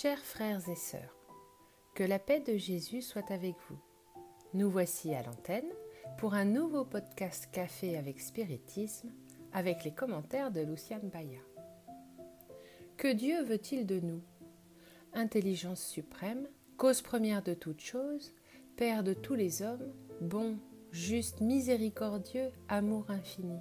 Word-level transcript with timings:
Chers 0.00 0.20
frères 0.20 0.68
et 0.68 0.76
sœurs, 0.76 1.16
que 1.96 2.04
la 2.04 2.20
paix 2.20 2.38
de 2.38 2.56
Jésus 2.56 3.02
soit 3.02 3.32
avec 3.32 3.56
vous. 3.68 3.80
Nous 4.54 4.70
voici 4.70 5.12
à 5.12 5.24
l'antenne 5.24 5.72
pour 6.18 6.34
un 6.34 6.44
nouveau 6.44 6.84
podcast 6.84 7.48
Café 7.50 7.96
avec 7.96 8.20
Spiritisme 8.20 9.10
avec 9.52 9.82
les 9.82 9.92
commentaires 9.92 10.52
de 10.52 10.60
Luciane 10.60 11.08
Baya. 11.08 11.40
Que 12.96 13.12
Dieu 13.12 13.42
veut-il 13.42 13.86
de 13.86 13.98
nous? 13.98 14.22
Intelligence 15.14 15.82
suprême, 15.82 16.46
cause 16.76 17.02
première 17.02 17.42
de 17.42 17.54
toutes 17.54 17.80
choses, 17.80 18.30
Père 18.76 19.02
de 19.02 19.14
tous 19.14 19.34
les 19.34 19.62
hommes, 19.62 19.92
bon, 20.20 20.60
juste, 20.92 21.40
miséricordieux, 21.40 22.52
amour 22.68 23.10
infini. 23.10 23.58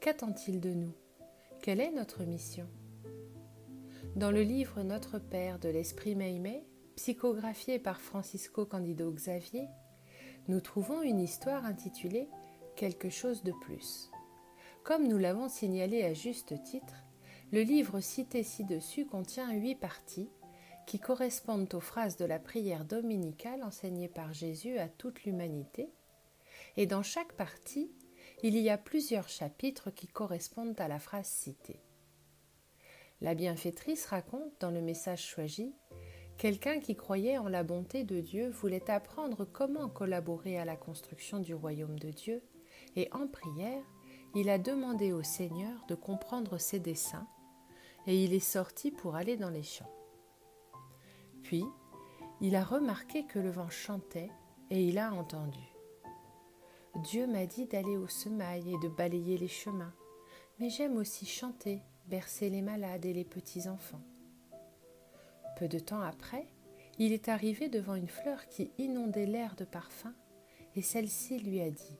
Qu'attend-il 0.00 0.60
de 0.60 0.70
nous? 0.70 0.94
Quelle 1.62 1.80
est 1.80 1.92
notre 1.92 2.24
mission? 2.24 2.66
Dans 4.16 4.30
le 4.30 4.42
livre 4.42 4.84
Notre 4.84 5.18
Père 5.18 5.58
de 5.58 5.68
l'Esprit 5.68 6.14
Meimei, 6.14 6.62
psychographié 6.94 7.80
par 7.80 8.00
Francisco 8.00 8.64
Candido 8.64 9.10
Xavier, 9.10 9.66
nous 10.46 10.60
trouvons 10.60 11.02
une 11.02 11.18
histoire 11.18 11.64
intitulée 11.66 12.28
Quelque 12.76 13.10
chose 13.10 13.42
de 13.42 13.50
plus. 13.62 14.12
Comme 14.84 15.08
nous 15.08 15.18
l'avons 15.18 15.48
signalé 15.48 16.04
à 16.04 16.14
juste 16.14 16.62
titre, 16.62 16.94
le 17.50 17.62
livre 17.62 17.98
cité 17.98 18.44
ci-dessus 18.44 19.04
contient 19.04 19.52
huit 19.52 19.74
parties 19.74 20.30
qui 20.86 21.00
correspondent 21.00 21.74
aux 21.74 21.80
phrases 21.80 22.16
de 22.16 22.24
la 22.24 22.38
prière 22.38 22.84
dominicale 22.84 23.64
enseignée 23.64 24.08
par 24.08 24.32
Jésus 24.32 24.78
à 24.78 24.88
toute 24.88 25.24
l'humanité, 25.24 25.90
et 26.76 26.86
dans 26.86 27.02
chaque 27.02 27.32
partie, 27.32 27.90
il 28.44 28.56
y 28.58 28.70
a 28.70 28.78
plusieurs 28.78 29.28
chapitres 29.28 29.90
qui 29.90 30.06
correspondent 30.06 30.80
à 30.80 30.86
la 30.86 31.00
phrase 31.00 31.26
citée. 31.26 31.80
La 33.20 33.34
bienfaitrice 33.34 34.06
raconte 34.06 34.52
dans 34.60 34.70
le 34.70 34.80
message 34.80 35.24
choisi 35.24 35.74
Quelqu'un 36.36 36.80
qui 36.80 36.96
croyait 36.96 37.38
en 37.38 37.48
la 37.48 37.62
bonté 37.62 38.02
de 38.02 38.20
Dieu 38.20 38.50
voulait 38.50 38.90
apprendre 38.90 39.44
comment 39.44 39.88
collaborer 39.88 40.58
à 40.58 40.64
la 40.64 40.76
construction 40.76 41.38
du 41.38 41.54
royaume 41.54 41.98
de 41.98 42.10
Dieu, 42.10 42.42
et 42.96 43.08
en 43.12 43.28
prière, 43.28 43.84
il 44.34 44.50
a 44.50 44.58
demandé 44.58 45.12
au 45.12 45.22
Seigneur 45.22 45.86
de 45.86 45.94
comprendre 45.94 46.58
ses 46.58 46.80
desseins, 46.80 47.28
et 48.06 48.24
il 48.24 48.34
est 48.34 48.40
sorti 48.40 48.90
pour 48.90 49.14
aller 49.14 49.36
dans 49.36 49.50
les 49.50 49.62
champs. 49.62 49.90
Puis, 51.44 51.64
il 52.40 52.56
a 52.56 52.64
remarqué 52.64 53.26
que 53.26 53.38
le 53.38 53.50
vent 53.50 53.70
chantait, 53.70 54.30
et 54.70 54.82
il 54.82 54.98
a 54.98 55.12
entendu. 55.12 55.72
Dieu 56.96 57.28
m'a 57.28 57.46
dit 57.46 57.66
d'aller 57.66 57.96
au 57.96 58.08
semail 58.08 58.74
et 58.74 58.78
de 58.78 58.88
balayer 58.88 59.38
les 59.38 59.48
chemins, 59.48 59.94
mais 60.58 60.68
j'aime 60.68 60.96
aussi 60.96 61.26
chanter, 61.26 61.80
bercer 62.08 62.50
les 62.50 62.62
malades 62.62 63.04
et 63.04 63.12
les 63.12 63.24
petits-enfants. 63.24 64.02
Peu 65.56 65.68
de 65.68 65.78
temps 65.78 66.02
après, 66.02 66.46
il 66.98 67.12
est 67.12 67.28
arrivé 67.28 67.68
devant 67.68 67.94
une 67.94 68.08
fleur 68.08 68.46
qui 68.48 68.70
inondait 68.78 69.26
l'air 69.26 69.54
de 69.56 69.64
parfum, 69.64 70.14
et 70.76 70.82
celle-ci 70.82 71.38
lui 71.38 71.60
a 71.60 71.70
dit 71.70 71.98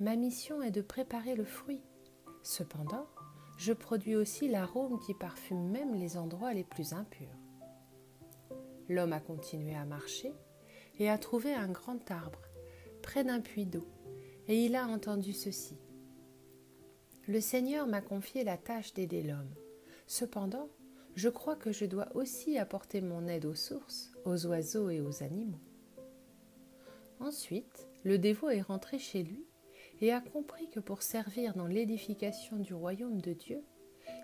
Ma 0.00 0.16
mission 0.16 0.62
est 0.62 0.70
de 0.70 0.82
préparer 0.82 1.34
le 1.34 1.44
fruit. 1.44 1.82
Cependant, 2.42 3.06
je 3.56 3.72
produis 3.72 4.16
aussi 4.16 4.48
l'arôme 4.48 5.00
qui 5.00 5.14
parfume 5.14 5.70
même 5.70 5.94
les 5.94 6.16
endroits 6.16 6.52
les 6.52 6.64
plus 6.64 6.92
impurs. 6.92 7.34
L'homme 8.88 9.12
a 9.12 9.20
continué 9.20 9.74
à 9.74 9.84
marcher 9.84 10.32
et 10.98 11.10
a 11.10 11.18
trouvé 11.18 11.54
un 11.54 11.68
grand 11.68 12.10
arbre 12.10 12.40
près 13.02 13.24
d'un 13.24 13.40
puits 13.40 13.66
d'eau, 13.66 13.86
et 14.48 14.64
il 14.64 14.76
a 14.76 14.86
entendu 14.86 15.32
ceci. 15.32 15.76
Le 17.28 17.40
Seigneur 17.40 17.88
m'a 17.88 18.00
confié 18.00 18.44
la 18.44 18.56
tâche 18.56 18.94
d'aider 18.94 19.20
l'homme. 19.20 19.52
Cependant, 20.06 20.68
je 21.16 21.28
crois 21.28 21.56
que 21.56 21.72
je 21.72 21.84
dois 21.84 22.14
aussi 22.14 22.56
apporter 22.56 23.00
mon 23.00 23.26
aide 23.26 23.46
aux 23.46 23.54
sources, 23.56 24.12
aux 24.24 24.46
oiseaux 24.46 24.90
et 24.90 25.00
aux 25.00 25.24
animaux. 25.24 25.58
Ensuite, 27.18 27.88
le 28.04 28.18
dévot 28.18 28.50
est 28.50 28.60
rentré 28.60 29.00
chez 29.00 29.24
lui 29.24 29.44
et 30.00 30.12
a 30.12 30.20
compris 30.20 30.68
que 30.70 30.78
pour 30.78 31.02
servir 31.02 31.54
dans 31.54 31.66
l'édification 31.66 32.58
du 32.58 32.74
royaume 32.74 33.20
de 33.20 33.32
Dieu, 33.32 33.64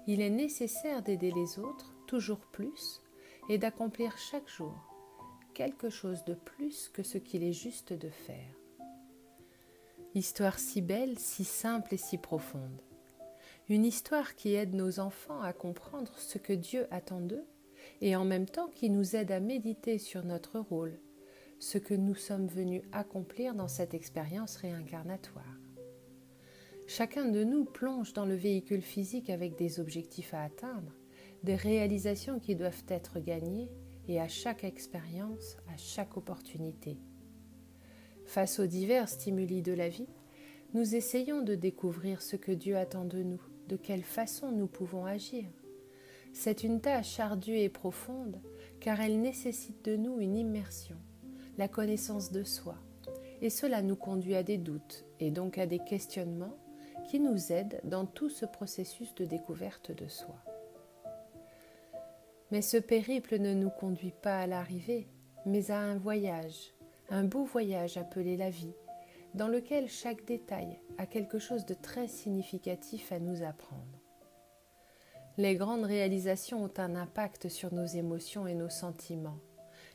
il 0.06 0.20
est 0.20 0.30
nécessaire 0.30 1.02
d'aider 1.02 1.32
les 1.32 1.58
autres 1.58 1.92
toujours 2.06 2.46
plus 2.52 3.00
et 3.48 3.58
d'accomplir 3.58 4.16
chaque 4.16 4.48
jour 4.48 4.76
quelque 5.54 5.90
chose 5.90 6.24
de 6.24 6.34
plus 6.34 6.88
que 6.88 7.02
ce 7.02 7.18
qu'il 7.18 7.42
est 7.42 7.52
juste 7.52 7.92
de 7.92 8.08
faire. 8.08 8.54
Histoire 10.14 10.60
si 10.60 10.82
belle, 10.82 11.18
si 11.18 11.44
simple 11.44 11.94
et 11.94 11.98
si 11.98 12.16
profonde 12.16 12.80
une 13.72 13.86
histoire 13.86 14.34
qui 14.34 14.52
aide 14.52 14.74
nos 14.74 15.00
enfants 15.00 15.40
à 15.40 15.54
comprendre 15.54 16.12
ce 16.18 16.36
que 16.36 16.52
Dieu 16.52 16.86
attend 16.90 17.22
d'eux 17.22 17.46
et 18.02 18.14
en 18.16 18.24
même 18.26 18.44
temps 18.44 18.68
qui 18.68 18.90
nous 18.90 19.16
aide 19.16 19.32
à 19.32 19.40
méditer 19.40 19.96
sur 19.96 20.26
notre 20.26 20.58
rôle, 20.58 21.00
ce 21.58 21.78
que 21.78 21.94
nous 21.94 22.14
sommes 22.14 22.48
venus 22.48 22.82
accomplir 22.92 23.54
dans 23.54 23.68
cette 23.68 23.94
expérience 23.94 24.56
réincarnatoire. 24.56 25.58
Chacun 26.86 27.24
de 27.24 27.44
nous 27.44 27.64
plonge 27.64 28.12
dans 28.12 28.26
le 28.26 28.34
véhicule 28.34 28.82
physique 28.82 29.30
avec 29.30 29.56
des 29.56 29.80
objectifs 29.80 30.34
à 30.34 30.42
atteindre, 30.42 30.92
des 31.42 31.56
réalisations 31.56 32.40
qui 32.40 32.54
doivent 32.54 32.84
être 32.88 33.20
gagnées 33.20 33.70
et 34.06 34.20
à 34.20 34.28
chaque 34.28 34.64
expérience, 34.64 35.56
à 35.72 35.78
chaque 35.78 36.18
opportunité. 36.18 36.98
Face 38.26 38.60
aux 38.60 38.66
divers 38.66 39.08
stimuli 39.08 39.62
de 39.62 39.72
la 39.72 39.88
vie, 39.88 40.08
nous 40.74 40.94
essayons 40.94 41.40
de 41.40 41.54
découvrir 41.54 42.20
ce 42.20 42.36
que 42.36 42.52
Dieu 42.52 42.76
attend 42.76 43.06
de 43.06 43.22
nous 43.22 43.40
de 43.68 43.76
quelle 43.76 44.02
façon 44.02 44.50
nous 44.52 44.66
pouvons 44.66 45.04
agir. 45.04 45.44
C'est 46.32 46.64
une 46.64 46.80
tâche 46.80 47.20
ardue 47.20 47.58
et 47.58 47.68
profonde 47.68 48.40
car 48.80 49.00
elle 49.00 49.20
nécessite 49.20 49.84
de 49.84 49.96
nous 49.96 50.18
une 50.20 50.36
immersion, 50.36 50.96
la 51.58 51.68
connaissance 51.68 52.32
de 52.32 52.42
soi, 52.42 52.76
et 53.40 53.50
cela 53.50 53.82
nous 53.82 53.96
conduit 53.96 54.34
à 54.34 54.42
des 54.42 54.58
doutes 54.58 55.04
et 55.20 55.30
donc 55.30 55.58
à 55.58 55.66
des 55.66 55.78
questionnements 55.78 56.56
qui 57.08 57.20
nous 57.20 57.52
aident 57.52 57.80
dans 57.84 58.06
tout 58.06 58.30
ce 58.30 58.46
processus 58.46 59.14
de 59.14 59.24
découverte 59.24 59.92
de 59.92 60.08
soi. 60.08 60.36
Mais 62.50 62.62
ce 62.62 62.76
périple 62.76 63.38
ne 63.38 63.54
nous 63.54 63.70
conduit 63.70 64.14
pas 64.22 64.40
à 64.40 64.46
l'arrivée, 64.46 65.08
mais 65.46 65.70
à 65.70 65.78
un 65.78 65.96
voyage, 65.96 66.72
un 67.10 67.24
beau 67.24 67.44
voyage 67.44 67.96
appelé 67.96 68.36
la 68.36 68.50
vie, 68.50 68.74
dans 69.34 69.48
lequel 69.48 69.88
chaque 69.88 70.24
détail 70.24 70.80
a 70.98 71.06
quelque 71.06 71.38
chose 71.38 71.64
de 71.66 71.74
très 71.74 72.08
significatif 72.08 73.12
à 73.12 73.18
nous 73.18 73.42
apprendre. 73.42 74.00
Les 75.38 75.56
grandes 75.56 75.84
réalisations 75.84 76.64
ont 76.64 76.74
un 76.76 76.94
impact 76.94 77.48
sur 77.48 77.72
nos 77.72 77.86
émotions 77.86 78.46
et 78.46 78.54
nos 78.54 78.68
sentiments, 78.68 79.38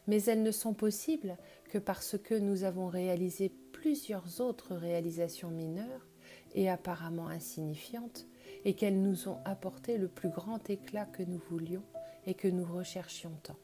mais 0.07 0.23
elles 0.23 0.41
ne 0.41 0.51
sont 0.51 0.73
possibles 0.73 1.37
que 1.69 1.77
parce 1.77 2.17
que 2.17 2.33
nous 2.33 2.63
avons 2.63 2.87
réalisé 2.87 3.49
plusieurs 3.71 4.41
autres 4.41 4.75
réalisations 4.75 5.51
mineures 5.51 6.07
et 6.55 6.69
apparemment 6.69 7.27
insignifiantes, 7.27 8.25
et 8.65 8.73
qu'elles 8.73 9.01
nous 9.01 9.27
ont 9.27 9.37
apporté 9.45 9.97
le 9.97 10.07
plus 10.07 10.29
grand 10.29 10.69
éclat 10.69 11.05
que 11.05 11.23
nous 11.23 11.41
voulions 11.49 11.83
et 12.25 12.33
que 12.33 12.47
nous 12.47 12.65
recherchions 12.65 13.37
tant. 13.43 13.57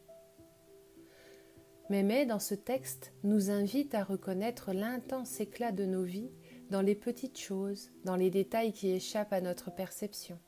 Mémé, 1.89 2.25
dans 2.25 2.39
ce 2.39 2.55
texte, 2.55 3.11
nous 3.23 3.49
invite 3.49 3.94
à 3.94 4.03
reconnaître 4.03 4.71
l'intense 4.71 5.39
éclat 5.41 5.71
de 5.71 5.85
nos 5.85 6.03
vies 6.03 6.31
dans 6.69 6.81
les 6.81 6.95
petites 6.95 7.38
choses, 7.38 7.91
dans 8.05 8.16
les 8.16 8.29
détails 8.29 8.71
qui 8.71 8.89
échappent 8.89 9.33
à 9.33 9.41
notre 9.41 9.69
perception. 9.69 10.39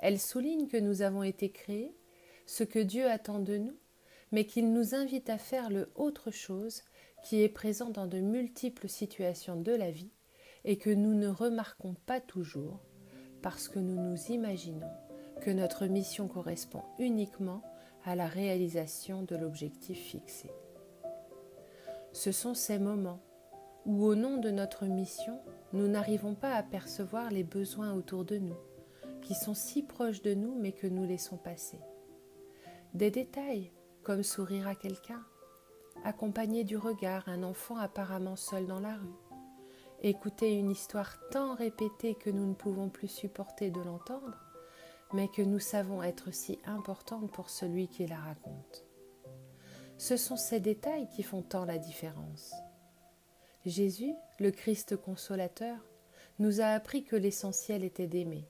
Elle 0.00 0.18
souligne 0.18 0.66
que 0.66 0.76
nous 0.76 1.02
avons 1.02 1.22
été 1.22 1.50
créés, 1.50 1.94
ce 2.46 2.64
que 2.64 2.78
Dieu 2.78 3.08
attend 3.08 3.38
de 3.38 3.58
nous, 3.58 3.76
mais 4.32 4.44
qu'il 4.44 4.72
nous 4.72 4.94
invite 4.94 5.30
à 5.30 5.38
faire 5.38 5.70
le 5.70 5.90
autre 5.94 6.30
chose 6.30 6.82
qui 7.22 7.42
est 7.42 7.48
présent 7.48 7.90
dans 7.90 8.06
de 8.06 8.18
multiples 8.18 8.88
situations 8.88 9.56
de 9.60 9.72
la 9.72 9.90
vie 9.90 10.10
et 10.64 10.78
que 10.78 10.90
nous 10.90 11.14
ne 11.14 11.28
remarquons 11.28 11.94
pas 12.06 12.20
toujours 12.20 12.80
parce 13.42 13.68
que 13.68 13.78
nous 13.78 14.00
nous 14.00 14.18
imaginons 14.30 14.90
que 15.40 15.50
notre 15.50 15.86
mission 15.86 16.26
correspond 16.26 16.82
uniquement 16.98 17.62
à 18.08 18.16
la 18.16 18.26
réalisation 18.26 19.22
de 19.22 19.36
l'objectif 19.36 19.98
fixé. 19.98 20.50
Ce 22.14 22.32
sont 22.32 22.54
ces 22.54 22.78
moments 22.78 23.20
où, 23.84 24.02
au 24.06 24.14
nom 24.14 24.38
de 24.38 24.50
notre 24.50 24.86
mission, 24.86 25.38
nous 25.74 25.88
n'arrivons 25.88 26.34
pas 26.34 26.54
à 26.54 26.62
percevoir 26.62 27.30
les 27.30 27.44
besoins 27.44 27.92
autour 27.92 28.24
de 28.24 28.38
nous, 28.38 28.56
qui 29.20 29.34
sont 29.34 29.52
si 29.52 29.82
proches 29.82 30.22
de 30.22 30.32
nous 30.32 30.54
mais 30.58 30.72
que 30.72 30.86
nous 30.86 31.04
laissons 31.04 31.36
passer. 31.36 31.80
Des 32.94 33.10
détails 33.10 33.72
comme 34.02 34.22
sourire 34.22 34.68
à 34.68 34.74
quelqu'un, 34.74 35.22
accompagner 36.02 36.64
du 36.64 36.78
regard 36.78 37.28
un 37.28 37.42
enfant 37.42 37.76
apparemment 37.76 38.36
seul 38.36 38.66
dans 38.66 38.80
la 38.80 38.96
rue, 38.96 39.18
écouter 40.02 40.54
une 40.54 40.70
histoire 40.70 41.18
tant 41.30 41.54
répétée 41.54 42.14
que 42.14 42.30
nous 42.30 42.46
ne 42.46 42.54
pouvons 42.54 42.88
plus 42.88 43.08
supporter 43.08 43.70
de 43.70 43.82
l'entendre, 43.82 44.47
mais 45.12 45.28
que 45.28 45.42
nous 45.42 45.58
savons 45.58 46.02
être 46.02 46.32
si 46.32 46.58
importante 46.64 47.30
pour 47.32 47.50
celui 47.50 47.88
qui 47.88 48.06
la 48.06 48.18
raconte. 48.18 48.84
Ce 49.96 50.16
sont 50.16 50.36
ces 50.36 50.60
détails 50.60 51.08
qui 51.08 51.22
font 51.22 51.42
tant 51.42 51.64
la 51.64 51.78
différence. 51.78 52.52
Jésus, 53.64 54.14
le 54.38 54.50
Christ 54.50 54.96
consolateur, 54.96 55.76
nous 56.38 56.60
a 56.60 56.66
appris 56.66 57.04
que 57.04 57.16
l'essentiel 57.16 57.82
était 57.82 58.06
d'aimer. 58.06 58.48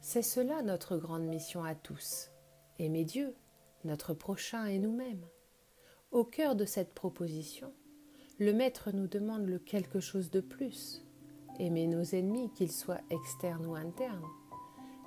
C'est 0.00 0.22
cela 0.22 0.62
notre 0.62 0.96
grande 0.96 1.26
mission 1.26 1.62
à 1.62 1.76
tous, 1.76 2.30
aimer 2.80 3.04
Dieu, 3.04 3.36
notre 3.84 4.14
prochain 4.14 4.66
et 4.66 4.78
nous-mêmes. 4.78 5.24
Au 6.10 6.24
cœur 6.24 6.56
de 6.56 6.64
cette 6.64 6.92
proposition, 6.92 7.72
le 8.38 8.52
Maître 8.52 8.90
nous 8.90 9.06
demande 9.06 9.46
le 9.46 9.60
quelque 9.60 10.00
chose 10.00 10.30
de 10.30 10.40
plus, 10.40 11.06
aimer 11.60 11.86
nos 11.86 12.02
ennemis, 12.02 12.50
qu'ils 12.52 12.72
soient 12.72 13.00
externes 13.10 13.66
ou 13.66 13.76
internes, 13.76 14.26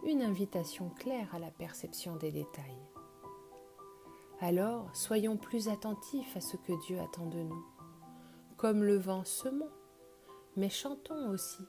une 0.06 0.22
invitation 0.22 0.90
claire 0.90 1.34
à 1.34 1.40
la 1.40 1.52
perception 1.52 2.16
des 2.16 2.32
détails. 2.32 2.78
Alors, 4.40 4.96
soyons 4.96 5.38
plus 5.38 5.68
attentifs 5.70 6.38
à 6.38 6.42
ce 6.42 6.58
que 6.58 6.74
Dieu 6.86 7.00
attend 7.00 7.26
de 7.26 7.40
nous. 7.40 7.66
Comme 8.58 8.84
le 8.84 8.98
vent 8.98 9.24
semons, 9.24 9.72
mais 10.56 10.70
chantons 10.70 11.30
aussi, 11.30 11.64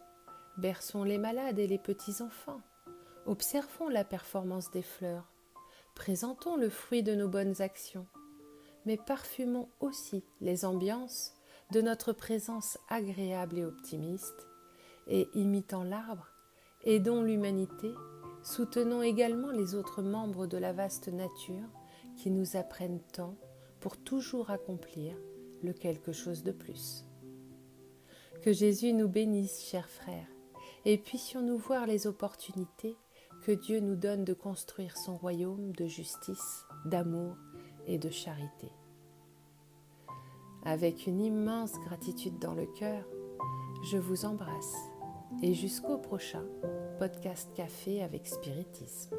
berçons 0.58 1.02
les 1.02 1.18
malades 1.18 1.58
et 1.58 1.66
les 1.66 1.78
petits-enfants, 1.78 2.60
observons 3.24 3.88
la 3.88 4.04
performance 4.04 4.70
des 4.70 4.82
fleurs, 4.82 5.32
présentons 5.94 6.56
le 6.56 6.68
fruit 6.68 7.02
de 7.02 7.14
nos 7.14 7.28
bonnes 7.28 7.62
actions, 7.62 8.06
mais 8.84 8.96
parfumons 8.96 9.68
aussi 9.80 10.22
les 10.40 10.64
ambiances 10.64 11.32
de 11.72 11.80
notre 11.80 12.12
présence 12.12 12.78
agréable 12.88 13.58
et 13.58 13.64
optimiste, 13.64 14.46
et 15.08 15.28
imitant 15.34 15.82
l'arbre, 15.82 16.28
aidons 16.84 17.22
l'humanité, 17.22 17.92
soutenons 18.46 19.02
également 19.02 19.50
les 19.50 19.74
autres 19.74 20.02
membres 20.02 20.46
de 20.46 20.56
la 20.56 20.72
vaste 20.72 21.08
nature 21.08 21.68
qui 22.16 22.30
nous 22.30 22.56
apprennent 22.56 23.02
tant 23.12 23.34
pour 23.80 23.96
toujours 23.96 24.50
accomplir 24.50 25.16
le 25.62 25.72
quelque 25.72 26.12
chose 26.12 26.44
de 26.44 26.52
plus. 26.52 27.04
Que 28.42 28.52
Jésus 28.52 28.92
nous 28.92 29.08
bénisse, 29.08 29.64
chers 29.64 29.90
frères, 29.90 30.28
et 30.84 30.96
puissions-nous 30.96 31.58
voir 31.58 31.86
les 31.86 32.06
opportunités 32.06 32.96
que 33.42 33.50
Dieu 33.50 33.80
nous 33.80 33.96
donne 33.96 34.24
de 34.24 34.32
construire 34.32 34.96
son 34.96 35.16
royaume 35.16 35.72
de 35.72 35.86
justice, 35.86 36.64
d'amour 36.84 37.36
et 37.86 37.98
de 37.98 38.10
charité. 38.10 38.70
Avec 40.64 41.08
une 41.08 41.20
immense 41.20 41.72
gratitude 41.80 42.38
dans 42.38 42.54
le 42.54 42.66
cœur, 42.66 43.04
je 43.90 43.98
vous 43.98 44.24
embrasse 44.24 44.76
et 45.42 45.52
jusqu'au 45.52 45.98
prochain 45.98 46.44
podcast 46.98 47.48
café 47.54 48.02
avec 48.02 48.26
spiritisme. 48.26 49.16